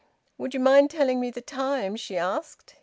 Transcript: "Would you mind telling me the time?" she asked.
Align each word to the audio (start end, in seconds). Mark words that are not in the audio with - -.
"Would 0.39 0.55
you 0.55 0.59
mind 0.59 0.89
telling 0.89 1.19
me 1.19 1.29
the 1.29 1.41
time?" 1.43 1.95
she 1.95 2.17
asked. 2.17 2.75